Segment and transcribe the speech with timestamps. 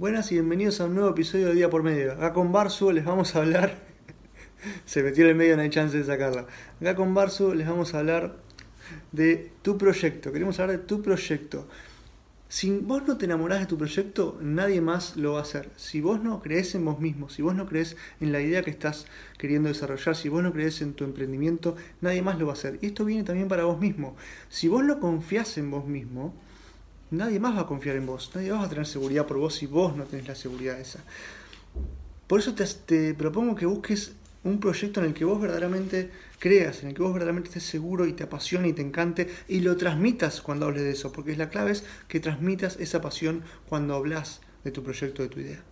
[0.00, 2.12] Buenas y bienvenidos a un nuevo episodio de Día por Medio.
[2.12, 3.76] Acá con Barsu les vamos a hablar.
[4.86, 6.46] Se metió en el medio, no hay chance de sacarla.
[6.80, 8.36] Acá con Barsu les vamos a hablar
[9.12, 10.32] de tu proyecto.
[10.32, 11.68] Queremos hablar de tu proyecto.
[12.48, 15.68] Si vos no te enamorás de tu proyecto, nadie más lo va a hacer.
[15.76, 18.70] Si vos no crees en vos mismo, si vos no crees en la idea que
[18.70, 19.06] estás
[19.36, 22.78] queriendo desarrollar, si vos no crees en tu emprendimiento, nadie más lo va a hacer.
[22.80, 24.16] Y esto viene también para vos mismo.
[24.48, 26.32] Si vos no confías en vos mismo,
[27.10, 29.66] nadie más va a confiar en vos, nadie va a tener seguridad por vos si
[29.66, 31.00] vos no tenés la seguridad esa.
[32.26, 34.12] Por eso te, propongo que busques
[34.44, 38.06] un proyecto en el que vos verdaderamente creas, en el que vos verdaderamente estés seguro
[38.06, 41.50] y te apasione y te encante y lo transmitas cuando hables de eso, porque la
[41.50, 45.62] clave es que transmitas esa pasión cuando hablas de tu proyecto, de tu idea.